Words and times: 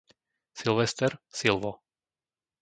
Silvester, 0.61 1.11
Silvo 1.29 1.71